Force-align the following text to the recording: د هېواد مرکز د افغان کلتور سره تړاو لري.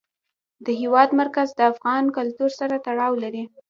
د 0.65 0.67
هېواد 0.81 1.09
مرکز 1.21 1.47
د 1.55 1.59
افغان 1.71 2.03
کلتور 2.17 2.49
سره 2.59 2.75
تړاو 2.85 3.13
لري. 3.23 3.43